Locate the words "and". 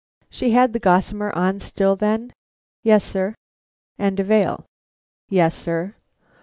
3.99-4.19